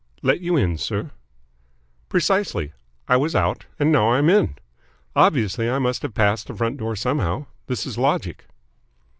"Let 0.23 0.41
you 0.41 0.57
in, 0.57 0.79
sir?" 0.79 1.11
"Precisely. 2.09 2.73
I 3.07 3.17
was 3.17 3.35
out 3.35 3.65
and 3.77 3.91
now 3.91 4.09
I 4.09 4.17
am 4.17 4.31
in. 4.31 4.55
Obviously 5.15 5.69
I 5.69 5.77
must 5.77 6.01
have 6.01 6.15
passed 6.15 6.47
the 6.47 6.55
front 6.55 6.77
door 6.77 6.95
somehow. 6.95 7.45
This 7.67 7.85
is 7.85 7.99
logic." 7.99 8.45